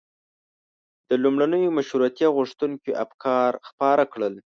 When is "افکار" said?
3.05-3.51